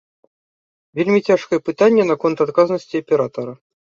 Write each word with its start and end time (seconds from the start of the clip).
Вельмі 0.99 1.19
цяжкае 1.27 1.59
пытанне 1.67 2.03
наконт 2.13 2.37
адказнасці 2.47 3.03
аператара. 3.05 3.53